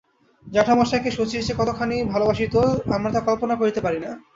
[0.47, 2.55] জ্যাঠামশায়কে শচীশ যে কতখানি ভালোবাসিত
[2.95, 4.11] আমরা তা কল্পনা করিতে পারি না।